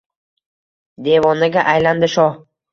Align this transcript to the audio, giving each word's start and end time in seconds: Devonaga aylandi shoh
Devonaga 1.09 1.69
aylandi 1.77 2.13
shoh 2.19 2.37